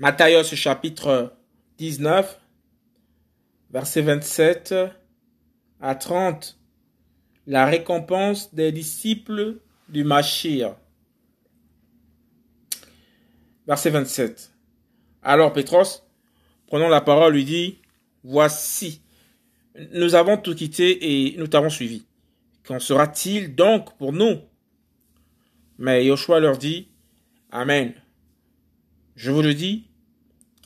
[0.00, 1.32] Matthieu chapitre
[1.78, 2.40] 19,
[3.70, 4.74] verset 27
[5.80, 6.56] à 30.
[7.48, 9.56] La récompense des disciples
[9.88, 10.76] du Machir.
[13.66, 14.52] Verset 27.
[15.24, 16.04] Alors Pétros,
[16.68, 17.78] prenant la parole, lui dit,
[18.22, 19.02] Voici,
[19.94, 22.06] nous avons tout quitté et nous t'avons suivi.
[22.64, 24.42] Qu'en sera-t-il donc pour nous?
[25.76, 26.86] Mais Joshua leur dit,
[27.50, 27.94] Amen.
[29.16, 29.87] Je vous le dis,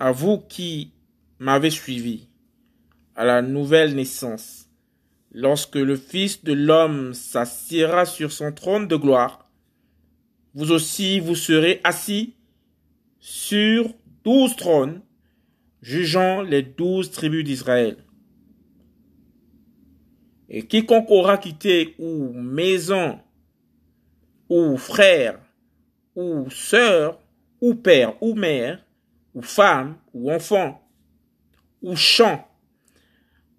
[0.02, 0.90] à vous qui
[1.38, 2.26] m'avez suivi,
[3.14, 4.68] à la nouvelle naissance,
[5.30, 9.48] lorsque le Fils de l'homme s'assiera sur son trône de gloire,
[10.54, 12.34] vous aussi vous serez assis
[13.20, 15.02] sur douze trônes,
[15.82, 17.96] jugeant les douze tribus d'Israël.
[20.48, 23.20] Et quiconque aura quitté ou maison,
[24.48, 25.38] ou frère,
[26.16, 27.20] ou sœur,
[27.60, 28.84] ou père, ou mère,
[29.34, 30.88] ou femme, ou enfant,
[31.80, 32.48] ou champ,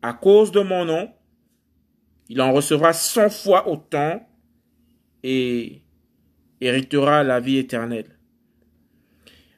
[0.01, 1.11] à cause de mon nom,
[2.29, 4.27] il en recevra cent fois autant
[5.23, 5.81] et
[6.61, 8.17] héritera la vie éternelle.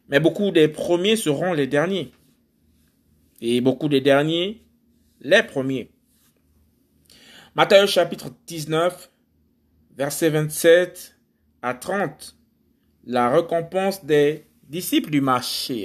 [0.07, 2.11] Mais beaucoup des premiers seront les derniers,
[3.41, 4.65] et beaucoup des derniers
[5.21, 5.91] les premiers.
[7.55, 9.09] Matthieu chapitre 19,
[9.95, 11.17] verset 27
[11.61, 12.37] à 30.
[13.05, 15.83] La récompense des disciples du marché.